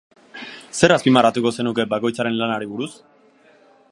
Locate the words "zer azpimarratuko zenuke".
0.77-1.85